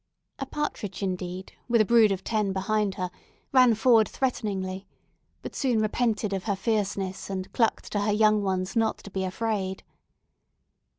[0.39, 3.11] A partridge, indeed, with a brood of ten behind her,
[3.51, 4.87] ran forward threateningly,
[5.43, 9.23] but soon repented of her fierceness, and clucked to her young ones not to be
[9.23, 9.83] afraid.